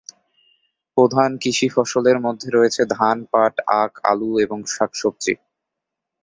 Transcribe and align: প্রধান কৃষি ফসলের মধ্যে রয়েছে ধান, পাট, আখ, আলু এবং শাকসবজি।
প্রধান 0.97 1.29
কৃষি 1.41 1.67
ফসলের 1.69 2.17
মধ্যে 2.19 2.47
রয়েছে 2.49 2.81
ধান, 2.95 3.17
পাট, 3.31 3.53
আখ, 3.81 3.91
আলু 4.03 4.31
এবং 4.39 4.59
শাকসবজি। 4.67 5.33